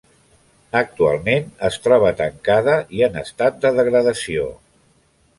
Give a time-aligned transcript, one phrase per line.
[0.77, 4.47] Actualment es troba tancada i en estat de degradació.